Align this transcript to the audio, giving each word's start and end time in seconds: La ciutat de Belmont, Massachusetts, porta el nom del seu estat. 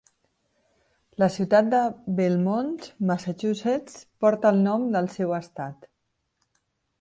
La 1.23 1.27
ciutat 1.33 1.67
de 1.73 1.81
Belmont, 2.19 2.71
Massachusetts, 3.11 3.99
porta 4.27 4.53
el 4.55 4.59
nom 4.71 4.89
del 4.97 5.11
seu 5.19 5.37
estat. 5.43 5.89